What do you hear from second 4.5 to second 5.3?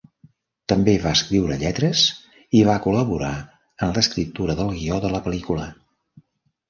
del guió de la